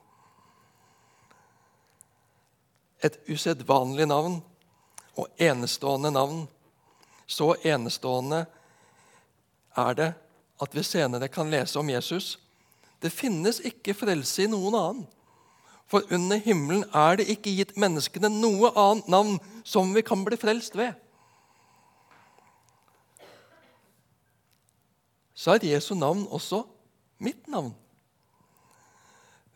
Et 3.04 3.16
usedvanlig 3.30 4.08
navn 4.10 4.42
og 5.16 5.28
enestående 5.40 6.12
navn. 6.12 6.44
Så 7.28 7.54
enestående 7.64 8.46
er 9.78 9.94
det 9.96 10.14
at 10.60 10.76
vi 10.76 10.84
senere 10.84 11.28
kan 11.32 11.52
lese 11.52 11.80
om 11.80 11.90
Jesus 11.90 12.38
det 13.00 13.12
finnes 13.16 13.62
ikke 13.64 13.96
frelse 13.96 14.44
i 14.44 14.52
noen 14.52 14.76
annen. 14.76 15.06
For 15.90 16.06
under 16.14 16.38
himmelen 16.38 16.84
er 16.94 17.18
det 17.18 17.30
ikke 17.34 17.56
gitt 17.56 17.78
menneskene 17.80 18.30
noe 18.30 18.70
annet 18.78 19.08
navn 19.10 19.38
som 19.66 19.94
vi 19.96 20.04
kan 20.06 20.22
bli 20.26 20.38
frelst 20.38 20.76
ved. 20.78 20.94
Så 25.34 25.56
er 25.56 25.70
Jesu 25.72 25.96
navn 25.96 26.28
også 26.28 26.66
mitt 27.24 27.48
navn. 27.48 27.72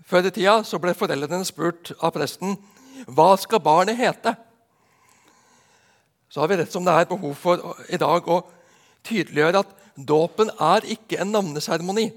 Før 0.07 0.25
i 0.27 0.31
tida 0.33 0.79
ble 0.81 0.95
foreldrene 0.95 1.45
spurt 1.45 1.91
av 1.99 2.15
presten 2.15 2.55
hva 3.07 3.33
skal 3.39 3.63
barnet 3.63 3.99
hete. 3.99 4.35
Så 6.29 6.41
har 6.41 6.49
vi 6.49 6.57
rett 6.57 6.73
som 6.73 6.85
det 6.85 6.93
er 6.95 7.09
behov 7.09 7.35
for 7.37 7.75
i 7.89 7.99
dag 8.01 8.27
å 8.27 8.41
tydeliggjøre 9.05 9.61
at 9.61 9.73
dåpen 9.95 10.49
er 10.57 10.87
ikke 10.95 11.19
en 11.21 11.33
navneseremoni. 11.35 12.07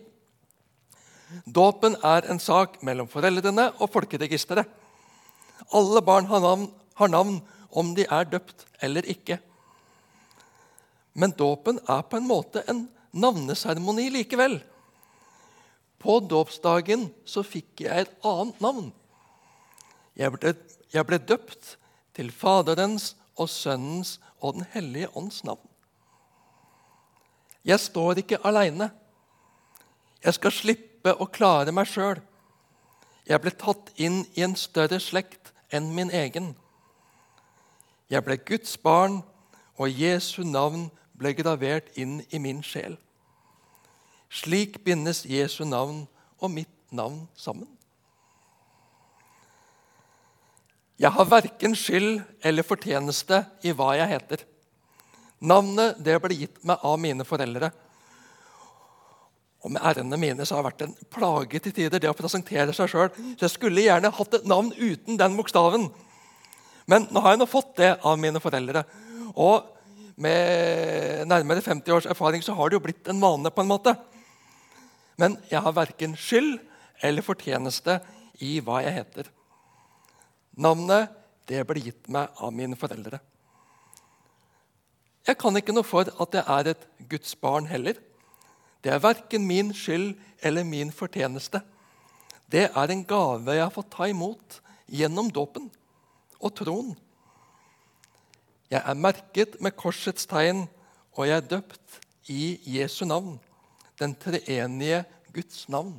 Dåpen 1.44 1.98
er 2.06 2.28
en 2.30 2.40
sak 2.40 2.78
mellom 2.86 3.10
foreldrene 3.10 3.68
og 3.76 3.90
folkeregisteret. 3.92 4.68
Alle 5.74 6.02
barn 6.04 6.28
har 6.30 6.40
navn, 6.40 6.68
har 6.94 7.10
navn 7.10 7.40
om 7.76 7.92
de 7.96 8.06
er 8.06 8.28
døpt 8.30 8.64
eller 8.84 9.08
ikke. 9.10 9.40
Men 11.16 11.34
dåpen 11.36 11.80
er 11.88 12.04
på 12.06 12.20
en 12.20 12.28
måte 12.28 12.62
en 12.70 12.86
navneseremoni 13.16 14.08
likevel. 14.14 14.60
På 15.98 16.20
dåpsdagen 16.20 17.08
så 17.26 17.42
fikk 17.44 17.82
jeg 17.86 18.06
et 18.06 18.16
annet 18.24 18.60
navn. 18.62 18.90
Jeg 20.16 20.32
ble, 20.32 20.54
jeg 20.92 21.06
ble 21.06 21.18
døpt 21.18 21.76
til 22.16 22.30
Faderens 22.32 23.14
og 23.36 23.48
Sønnens 23.52 24.16
og 24.40 24.54
Den 24.54 24.66
hellige 24.72 25.16
ånds 25.16 25.44
navn. 25.44 25.68
Jeg 27.64 27.80
står 27.80 28.22
ikke 28.22 28.40
aleine. 28.46 28.90
Jeg 30.24 30.34
skal 30.34 30.54
slippe 30.54 31.12
å 31.12 31.26
klare 31.26 31.74
meg 31.74 31.88
sjøl. 31.90 32.20
Jeg 33.26 33.42
ble 33.42 33.52
tatt 33.58 33.90
inn 33.98 34.22
i 34.38 34.44
en 34.46 34.54
større 34.56 35.00
slekt 35.02 35.52
enn 35.74 35.90
min 35.94 36.12
egen. 36.14 36.54
Jeg 38.08 38.22
ble 38.22 38.38
Guds 38.38 38.76
barn, 38.78 39.20
og 39.76 39.90
Jesu 39.90 40.44
navn 40.46 40.86
ble 41.18 41.34
gravert 41.36 41.90
inn 41.98 42.20
i 42.30 42.38
min 42.40 42.62
sjel. 42.64 42.96
Slik 44.30 44.78
bindes 44.84 45.24
Jesu 45.28 45.64
navn 45.66 46.06
og 46.38 46.52
mitt 46.54 46.72
navn 46.90 47.26
sammen. 47.36 47.75
Jeg 50.96 51.12
har 51.12 51.28
verken 51.28 51.74
skyld 51.76 52.22
eller 52.40 52.64
fortjeneste 52.64 53.42
i 53.68 53.72
hva 53.76 53.90
jeg 53.98 54.08
heter. 54.14 54.44
Navnet 55.44 55.98
det 56.00 56.16
ble 56.24 56.38
gitt 56.38 56.62
meg 56.64 56.80
av 56.88 56.96
mine 57.00 57.26
foreldre. 57.28 57.68
Og 59.66 59.74
med 59.74 59.84
r-ene 59.84 60.16
mine 60.20 60.46
så 60.48 60.56
har 60.56 60.64
det 60.64 60.70
vært 60.70 60.84
en 60.86 60.96
plage 61.12 61.60
til 61.60 61.74
tider 61.76 62.00
det 62.00 62.08
å 62.08 62.16
presentere 62.16 62.72
seg 62.76 62.88
sjøl. 62.88 63.12
Så 63.36 63.44
jeg 63.44 63.54
skulle 63.58 63.84
gjerne 63.84 64.14
hatt 64.14 64.38
et 64.38 64.48
navn 64.48 64.72
uten 64.72 65.20
den 65.20 65.36
bokstaven. 65.36 65.88
Men 66.88 67.08
nå 67.10 67.20
har 67.20 67.34
jeg 67.34 67.42
nå 67.42 67.50
fått 67.50 67.76
det 67.82 67.92
av 68.00 68.16
mine 68.22 68.40
foreldre. 68.40 68.86
Og 69.36 69.68
med 70.16 71.28
nærmere 71.28 71.60
50 71.60 71.92
års 71.92 72.08
erfaring 72.08 72.44
så 72.46 72.56
har 72.56 72.70
det 72.70 72.78
jo 72.78 72.84
blitt 72.88 73.12
en 73.12 73.20
vane. 73.20 73.52
på 73.52 73.60
en 73.60 73.72
måte. 73.74 73.98
Men 75.20 75.36
jeg 75.50 75.60
har 75.60 75.76
verken 75.76 76.16
skyld 76.16 76.56
eller 77.04 77.26
fortjeneste 77.26 78.00
i 78.40 78.60
hva 78.64 78.80
jeg 78.86 79.02
heter. 79.02 79.35
Navnet 80.56 81.12
det 81.46 81.62
ble 81.68 81.82
gitt 81.84 82.08
meg 82.10 82.32
av 82.42 82.52
mine 82.54 82.78
foreldre. 82.78 83.20
Jeg 85.26 85.38
kan 85.38 85.58
ikke 85.58 85.74
noe 85.74 85.86
for 85.86 86.06
at 86.06 86.36
jeg 86.38 86.44
er 86.56 86.70
et 86.72 86.84
Guds 87.10 87.34
barn 87.38 87.66
heller. 87.66 87.98
Det 88.82 88.92
er 88.94 89.02
verken 89.02 89.46
min 89.46 89.72
skyld 89.74 90.14
eller 90.46 90.66
min 90.66 90.92
fortjeneste. 90.94 91.60
Det 92.46 92.68
er 92.68 92.92
en 92.92 93.04
gave 93.04 93.56
jeg 93.56 93.64
har 93.64 93.74
fått 93.74 93.90
ta 93.94 94.06
imot 94.06 94.60
gjennom 94.86 95.32
dåpen 95.34 95.66
og 96.38 96.54
troen. 96.54 96.94
Jeg 98.70 98.82
er 98.82 98.98
merket 98.98 99.60
med 99.62 99.76
korsets 99.78 100.26
tegn, 100.30 100.64
og 101.14 101.28
jeg 101.28 101.36
er 101.38 101.50
døpt 101.50 102.00
i 102.30 102.56
Jesu 102.76 103.04
navn, 103.06 103.36
den 103.98 104.14
treenige 104.18 105.04
Guds 105.34 105.68
navn. 105.70 105.94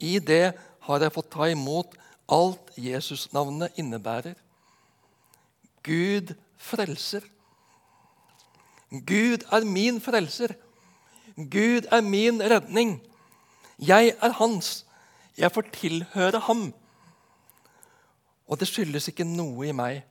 I 0.00 0.18
det 0.20 0.54
har 0.86 1.04
jeg 1.04 1.14
fått 1.14 1.30
ta 1.34 1.48
imot 1.52 1.97
alt 2.28 2.70
Jesus-navnet 2.76 3.78
innebærer. 3.80 4.34
Gud 5.82 6.34
frelser. 6.56 7.24
Gud 8.90 9.44
er 9.52 9.64
min 9.64 10.00
frelser. 10.00 10.54
Gud 11.36 11.88
er 11.90 12.00
min 12.00 12.40
redning. 12.42 13.00
Jeg 13.78 14.14
er 14.22 14.32
hans. 14.32 14.86
Jeg 15.38 15.52
får 15.52 15.64
tilhøre 15.72 16.40
ham. 16.40 16.74
Og 18.48 18.60
det 18.60 18.68
skyldes 18.68 19.08
ikke 19.08 19.28
noe 19.28 19.68
i 19.68 19.76
meg, 19.76 20.02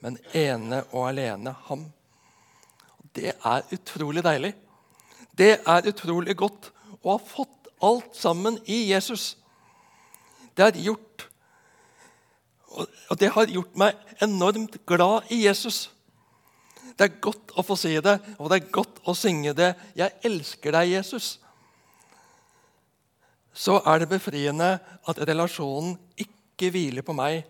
men 0.00 0.16
ene 0.34 0.82
og 0.90 1.10
alene 1.10 1.52
ham. 1.68 1.84
Det 3.14 3.32
er 3.44 3.62
utrolig 3.72 4.24
deilig. 4.24 4.54
Det 5.38 5.58
er 5.60 5.88
utrolig 5.88 6.36
godt 6.36 6.70
å 7.02 7.14
ha 7.14 7.18
fått 7.20 7.68
alt 7.84 8.16
sammen 8.16 8.58
i 8.64 8.86
Jesus. 8.90 9.36
Det 10.56 10.64
er 10.64 10.80
gjort 10.88 11.28
og 13.10 13.18
det 13.20 13.30
har 13.34 13.50
gjort 13.50 13.76
meg 13.78 13.96
enormt 14.22 14.78
glad 14.86 15.30
i 15.30 15.44
Jesus. 15.44 15.90
Det 16.96 17.06
er 17.06 17.20
godt 17.22 17.52
å 17.58 17.64
få 17.66 17.76
si 17.78 17.92
det, 18.02 18.16
og 18.38 18.50
det 18.50 18.60
er 18.60 18.72
godt 18.72 19.02
å 19.04 19.14
synge 19.14 19.52
det. 19.54 19.74
'Jeg 19.94 20.12
elsker 20.24 20.72
deg, 20.72 20.96
Jesus'. 20.96 21.38
Så 23.52 23.80
er 23.86 23.98
det 23.98 24.08
befriende 24.08 24.78
at 25.08 25.18
relasjonen 25.28 25.98
ikke 26.16 26.70
hviler 26.70 27.02
på 27.02 27.12
meg, 27.12 27.44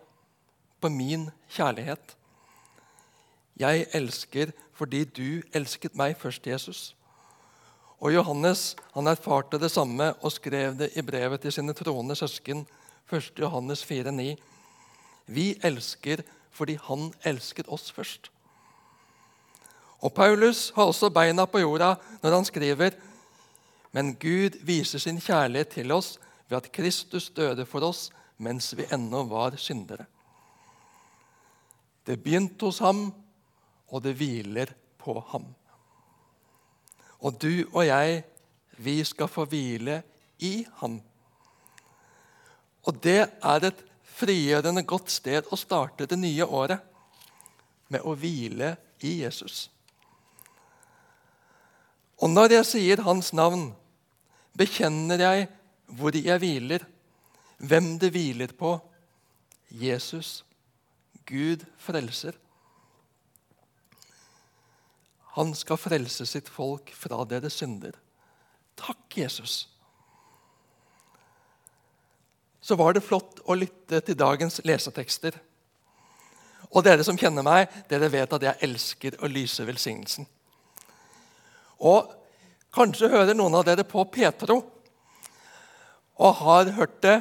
på 0.81 0.89
min 0.89 1.31
kjærlighet. 1.51 2.15
Jeg 3.57 3.87
elsker 3.93 4.53
fordi 4.77 5.05
du 5.05 5.43
elsket 5.55 5.97
meg 5.97 6.17
først, 6.17 6.47
Jesus. 6.47 6.95
Og 7.99 8.13
Johannes 8.15 8.77
han 8.95 9.09
erfarte 9.09 9.59
det 9.59 9.71
samme 9.73 10.13
og 10.21 10.33
skrev 10.33 10.77
det 10.79 10.91
i 10.97 11.03
brevet 11.03 11.41
til 11.41 11.53
sine 11.53 11.73
troende 11.73 12.17
søsken. 12.17 12.67
1. 13.11 13.33
Johannes 13.41 13.83
4,9. 13.85 14.37
Vi 15.27 15.55
elsker 15.63 16.23
fordi 16.57 16.79
han 16.89 17.11
elsket 17.27 17.69
oss 17.69 17.91
først. 17.93 18.31
Og 20.05 20.13
Paulus 20.15 20.71
har 20.77 20.89
også 20.89 21.11
beina 21.11 21.47
på 21.49 21.61
jorda 21.61 21.95
når 22.23 22.35
han 22.37 22.49
skriver 22.49 22.97
men 23.97 24.13
Gud 24.21 24.59
viser 24.69 25.01
sin 25.01 25.17
kjærlighet 25.25 25.71
til 25.79 25.93
oss 25.95 26.19
ved 26.51 26.59
at 26.59 26.73
Kristus 26.73 27.31
døde 27.33 27.65
for 27.65 27.87
oss 27.87 28.11
mens 28.37 28.75
vi 28.77 28.85
ennå 28.93 29.23
var 29.31 29.57
syndere. 29.57 30.05
Det 32.07 32.19
begynte 32.21 32.69
hos 32.69 32.83
ham, 32.85 33.09
og 33.89 34.03
det 34.05 34.13
hviler 34.19 34.75
på 35.01 35.15
ham. 35.31 35.47
Og 37.25 37.41
du 37.41 37.65
og 37.73 37.87
jeg, 37.87 38.21
vi 38.77 39.01
skal 39.05 39.33
få 39.33 39.47
hvile 39.49 40.03
i 40.45 40.67
ham. 40.83 41.01
Og 42.85 43.03
det 43.03 43.19
er 43.25 43.65
et 43.65 43.81
frigjørende 44.17 44.85
godt 44.89 45.13
sted 45.13 45.49
å 45.53 45.59
starte 45.61 46.09
det 46.09 46.19
nye 46.21 46.45
året 46.45 46.81
med 47.93 48.05
å 48.07 48.15
hvile 48.19 48.75
i 49.05 49.19
Jesus. 49.23 49.67
Og 52.25 52.33
når 52.33 52.57
jeg 52.57 52.69
sier 52.71 53.05
hans 53.05 53.33
navn, 53.37 53.69
bekjenner 54.57 55.21
jeg 55.21 55.49
hvor 55.99 56.17
jeg 56.17 56.41
hviler, 56.41 56.87
hvem 57.61 57.97
det 58.01 58.11
hviler 58.15 58.57
på. 58.57 58.79
Jesus, 59.69 60.41
Gud 61.29 61.67
frelser. 61.83 62.37
Han 65.37 65.53
skal 65.59 65.77
frelse 65.77 66.25
sitt 66.25 66.49
folk 66.49 66.89
fra 66.97 67.21
deres 67.29 67.59
synder. 67.61 67.99
Takk, 68.81 69.05
Jesus. 69.19 69.67
Så 72.67 72.75
var 72.75 72.97
det 72.97 73.05
flott 73.07 73.39
å 73.47 73.55
lytte 73.55 74.01
til 74.03 74.19
dagens 74.19 74.59
lesetekster. 74.67 75.37
Og 76.73 76.83
dere 76.83 77.05
som 77.07 77.19
kjenner 77.19 77.47
meg, 77.47 77.71
dere 77.87 78.11
vet 78.11 78.33
at 78.35 78.43
jeg 78.43 78.63
elsker 78.67 79.21
å 79.23 79.31
lyse 79.31 79.63
velsignelsen. 79.69 80.27
Og 81.87 82.11
kanskje 82.75 83.13
hører 83.13 83.39
noen 83.39 83.55
av 83.61 83.69
dere 83.69 83.87
på 83.87 84.03
Petro 84.11 84.59
og 86.17 86.39
har 86.41 86.73
hørt 86.75 86.99
det 87.05 87.17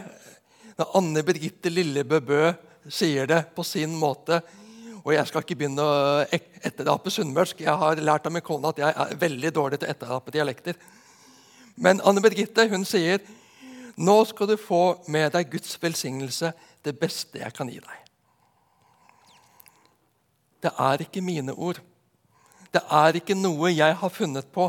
når 0.80 0.94
Anne 0.98 1.24
Birgitte 1.28 1.70
Lillebø 1.70 2.20
Bø 2.26 2.44
sier 2.90 3.28
det 3.30 3.42
på 3.56 3.64
sin 3.68 3.94
måte 4.00 4.42
og 5.06 5.14
jeg 5.14 5.30
skal 5.30 5.44
ikke 5.44 5.56
begynne 5.60 5.84
å 5.86 5.98
etterape 6.66 7.12
sunnmørsk. 7.14 7.60
Jeg 7.62 7.78
har 7.78 8.00
lært 8.02 8.26
av 8.26 8.34
min 8.34 8.42
kone 8.42 8.72
at 8.72 8.80
jeg 8.82 8.90
er 8.90 9.20
veldig 9.22 9.52
dårlig 9.54 9.78
til 9.78 9.86
å 9.86 9.94
etterape 9.94 10.34
dialekter. 10.34 10.80
Men 11.78 12.02
Anne 12.02 12.24
Birgitte 12.26 12.66
hun 12.72 12.88
sier 12.90 13.22
nå 13.96 14.16
skal 14.28 14.50
du 14.50 14.58
få 14.60 15.02
med 15.08 15.32
deg 15.36 15.52
Guds 15.52 15.78
velsignelse, 15.82 16.52
det 16.84 16.98
beste 17.00 17.40
jeg 17.40 17.54
kan 17.56 17.70
gi 17.72 17.80
deg. 17.80 18.02
Det 20.66 20.72
er 20.82 21.04
ikke 21.06 21.22
mine 21.22 21.54
ord. 21.54 21.80
Det 22.74 22.82
er 22.92 23.16
ikke 23.16 23.38
noe 23.38 23.72
jeg 23.72 23.96
har 23.96 24.12
funnet 24.12 24.48
på. 24.52 24.68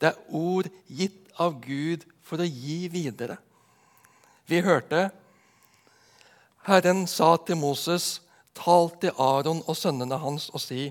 Det 0.00 0.12
er 0.12 0.34
ord 0.34 0.68
gitt 0.86 1.26
av 1.42 1.58
Gud 1.60 2.06
for 2.24 2.40
å 2.40 2.46
gi 2.48 2.86
videre. 2.92 3.36
Vi 4.46 4.62
hørte 4.62 5.10
Herren 6.66 7.04
sa 7.10 7.36
til 7.46 7.58
Moses 7.60 8.20
Tal 8.56 8.88
til 9.02 9.12
Aron 9.20 9.60
og 9.66 9.76
sønnene 9.76 10.16
hans 10.18 10.48
og 10.54 10.62
si:" 10.64 10.88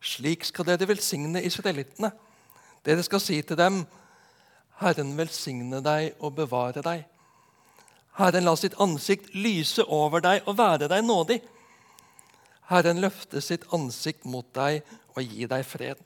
Slik 0.00 0.44
skal 0.44 0.66
dere 0.66 0.88
velsigne 0.88 1.42
israelittene. 1.42 2.10
Dere 2.84 3.02
skal 3.02 3.20
si 3.20 3.42
til 3.42 3.56
dem:" 3.56 3.86
Herren 4.78 5.16
velsigne 5.18 5.80
deg 5.82 6.20
og 6.22 6.36
bevare 6.38 6.82
deg. 6.86 7.06
Herren 8.18 8.46
la 8.46 8.54
sitt 8.58 8.76
ansikt 8.82 9.32
lyse 9.34 9.82
over 9.84 10.22
deg 10.22 10.46
og 10.46 10.58
være 10.58 10.88
deg 10.90 11.04
nådig. 11.06 11.38
Herren 12.70 13.00
løfte 13.02 13.42
sitt 13.42 13.66
ansikt 13.74 14.26
mot 14.28 14.46
deg 14.54 14.82
og 15.16 15.22
gi 15.22 15.46
deg 15.50 15.66
fred. 15.66 16.00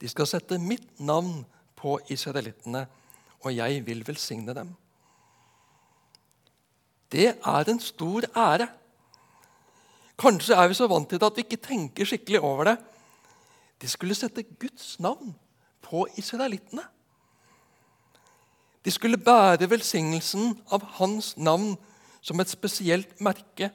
De 0.00 0.10
skal 0.10 0.28
sette 0.28 0.58
mitt 0.60 1.00
navn 1.00 1.44
på 1.78 1.96
israelittene, 2.12 2.86
og 3.44 3.52
jeg 3.52 3.84
vil 3.86 4.02
velsigne 4.06 4.56
dem. 4.56 4.72
Det 7.12 7.28
er 7.30 7.70
en 7.70 7.80
stor 7.80 8.26
ære. 8.36 8.66
Kanskje 10.18 10.56
er 10.56 10.68
vi 10.68 10.76
så 10.76 10.88
vant 10.90 11.08
til 11.08 11.20
det 11.20 11.28
at 11.28 11.38
vi 11.38 11.44
ikke 11.46 11.62
tenker 11.62 12.08
skikkelig 12.08 12.40
over 12.40 12.72
det. 12.72 12.76
De 13.80 13.88
skulle 13.88 14.16
sette 14.18 14.44
Guds 14.58 14.96
navn 15.02 15.34
på 15.84 16.06
israelittene. 16.18 16.84
De 18.84 18.92
skulle 18.92 19.16
bære 19.16 19.70
velsignelsen 19.70 20.58
av 20.72 20.84
hans 20.98 21.34
navn 21.36 21.74
som 22.20 22.40
et 22.40 22.50
spesielt 22.52 23.20
merke. 23.20 23.70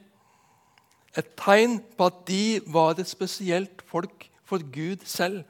Et 1.18 1.32
tegn 1.38 1.80
på 1.96 2.06
at 2.06 2.20
de 2.28 2.60
var 2.66 2.94
et 2.98 3.10
spesielt 3.10 3.82
folk 3.90 4.28
for 4.46 4.62
Gud 4.62 5.02
selv. 5.06 5.42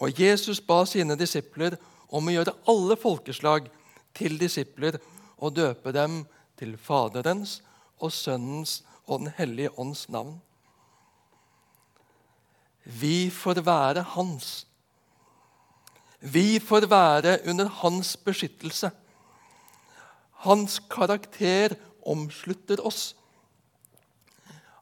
Og 0.00 0.18
Jesus 0.18 0.60
ba 0.60 0.82
sine 0.88 1.14
disipler 1.18 1.76
om 2.10 2.26
å 2.26 2.34
gjøre 2.34 2.56
alle 2.70 2.96
folkeslag 2.98 3.68
til 4.16 4.38
disipler 4.40 4.98
og 5.38 5.54
døpe 5.58 5.92
dem 5.94 6.24
til 6.58 6.76
Faderens 6.78 7.60
og 8.00 8.12
Sønnens 8.12 8.80
og 9.06 9.20
Den 9.24 9.34
hellige 9.36 9.78
ånds 9.78 10.08
navn. 10.08 10.40
Vi 12.84 13.30
får 13.30 13.62
være 13.66 14.02
hans. 14.16 14.66
Vi 16.20 16.58
får 16.58 16.86
være 16.90 17.38
under 17.48 17.68
hans 17.68 18.16
beskyttelse. 18.16 18.90
Hans 20.44 20.78
karakter 20.90 21.74
omslutter 22.06 22.86
oss. 22.86 23.16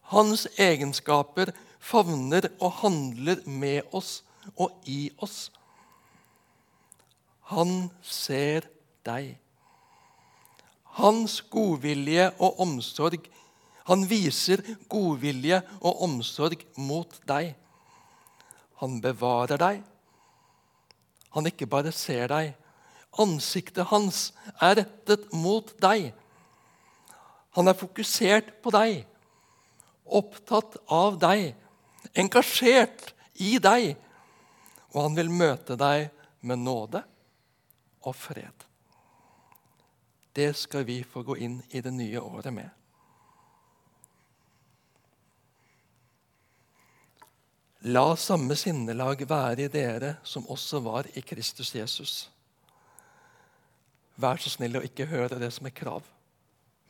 Hans 0.03 0.46
egenskaper 0.59 1.53
favner 1.81 2.48
og 2.61 2.72
handler 2.83 3.42
med 3.46 3.83
oss 3.92 4.22
og 4.57 4.83
i 4.87 5.11
oss. 5.18 5.51
Han 7.53 7.90
ser 8.03 8.66
deg. 9.07 9.37
Hans 10.98 11.40
godvilje 11.51 12.31
og 12.38 12.61
omsorg 12.61 13.29
han 13.88 14.05
viser 14.05 14.61
godvilje 14.92 15.62
og 15.81 16.03
omsorg 16.05 16.61
mot 16.77 17.14
deg. 17.29 17.55
Han 18.83 18.98
bevarer 19.01 19.61
deg. 19.61 19.79
Han 21.38 21.46
ikke 21.46 21.68
bare 21.70 21.92
ser 21.94 22.27
deg. 22.33 22.57
Ansiktet 23.22 23.87
hans 23.92 24.33
er 24.59 24.81
rettet 24.81 25.29
mot 25.33 25.70
deg. 25.81 26.11
Han 27.55 27.70
er 27.70 27.79
fokusert 27.79 28.51
på 28.62 28.72
deg, 28.74 29.05
opptatt 30.05 30.77
av 30.94 31.16
deg, 31.22 31.53
engasjert 32.18 33.12
i 33.42 33.57
deg. 33.62 33.94
Og 34.94 35.01
han 35.05 35.18
vil 35.18 35.31
møte 35.31 35.79
deg 35.79 36.09
med 36.42 36.62
nåde 36.66 37.03
og 38.03 38.14
fred. 38.18 38.66
Det 40.35 40.53
skal 40.59 40.87
vi 40.87 41.01
få 41.07 41.22
gå 41.27 41.38
inn 41.42 41.61
i 41.70 41.83
det 41.83 41.94
nye 41.94 42.20
året 42.22 42.55
med. 42.55 42.77
La 47.86 48.16
samme 48.16 48.56
sinnelag 48.58 49.20
være 49.30 49.68
i 49.68 49.70
dere 49.70 50.16
som 50.26 50.48
også 50.50 50.80
var 50.82 51.06
i 51.14 51.22
Kristus 51.22 51.70
Jesus. 51.76 52.14
Vær 54.18 54.40
så 54.42 54.50
snill 54.50 54.80
å 54.80 54.82
ikke 54.82 55.06
høre 55.06 55.38
det 55.38 55.52
som 55.54 55.68
et 55.68 55.76
krav, 55.78 56.02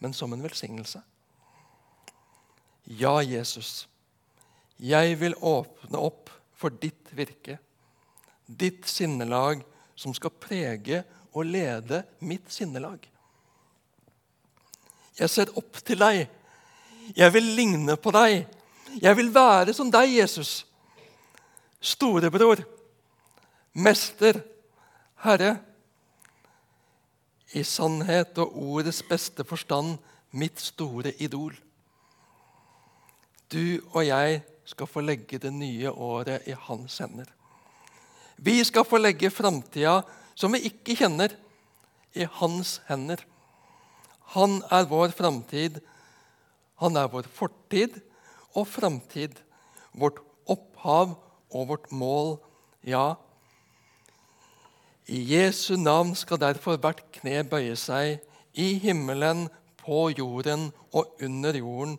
men 0.00 0.14
som 0.16 0.32
en 0.32 0.40
velsignelse. 0.40 1.02
Ja, 2.88 3.18
Jesus, 3.20 3.84
jeg 4.80 5.18
vil 5.20 5.36
åpne 5.44 6.00
opp 6.00 6.32
for 6.56 6.72
ditt 6.72 7.12
virke, 7.12 7.58
ditt 8.46 8.88
sinnelag 8.88 9.60
som 9.92 10.14
skal 10.16 10.32
prege 10.40 11.02
og 11.34 11.44
lede 11.50 12.00
mitt 12.24 12.48
sinnelag. 12.48 13.02
Jeg 15.20 15.28
ser 15.28 15.52
opp 15.58 15.82
til 15.84 16.00
deg. 16.00 16.24
Jeg 17.12 17.34
vil 17.34 17.52
ligne 17.58 17.98
på 18.00 18.14
deg. 18.14 18.46
Jeg 19.02 19.16
vil 19.18 19.28
være 19.34 19.74
som 19.76 19.92
deg, 19.92 20.14
Jesus 20.16 20.62
storebror, 21.80 22.62
mester, 23.72 24.40
Herre. 25.24 25.56
I 27.56 27.62
sannhet 27.64 28.36
og 28.42 28.56
ordets 28.60 29.00
beste 29.08 29.44
forstand 29.48 29.96
mitt 30.36 30.60
store 30.60 31.14
idol. 31.22 31.54
Du 33.48 33.80
og 33.94 34.04
jeg 34.04 34.42
skal 34.68 34.90
få 34.90 35.00
legge 35.00 35.40
det 35.40 35.52
nye 35.54 35.88
året 35.90 36.44
i 36.46 36.56
hans 36.66 36.98
hender. 37.00 37.30
Vi 38.36 38.60
skal 38.64 38.84
få 38.84 39.00
legge 39.00 39.30
framtida, 39.32 40.02
som 40.36 40.52
vi 40.52 40.68
ikke 40.68 40.94
kjenner, 41.00 41.32
i 42.14 42.26
hans 42.38 42.78
hender. 42.88 43.22
Han 44.34 44.60
er 44.70 44.86
vår 44.88 45.12
framtid, 45.16 45.80
han 46.78 46.96
er 46.96 47.08
vår 47.10 47.26
fortid, 47.32 47.96
og 48.56 48.68
framtid, 48.68 49.34
vårt 49.92 50.20
opphav 50.48 51.16
og 51.50 51.68
vårt 51.68 51.92
mål, 51.92 52.36
ja. 52.84 53.14
I 55.08 55.20
Jesu 55.34 55.76
navn 55.76 56.14
skal 56.14 56.40
derfor 56.40 56.76
hvert 56.76 57.04
kne 57.12 57.42
bøye 57.48 57.76
seg, 57.76 58.18
i 58.54 58.74
himmelen, 58.82 59.48
på 59.78 60.10
jorden 60.12 60.68
og 60.92 61.16
under 61.24 61.56
jorden, 61.56 61.94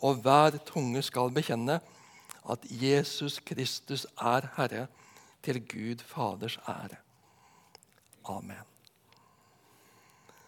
og 0.00 0.22
hver 0.24 0.56
tunge 0.68 1.02
skal 1.04 1.32
bekjenne 1.34 1.80
at 2.48 2.64
Jesus 2.70 3.40
Kristus 3.44 4.06
er 4.16 4.48
Herre, 4.56 4.86
til 5.42 5.60
Gud 5.68 6.02
Faders 6.02 6.58
ære. 6.68 6.96
Amen. 8.24 8.75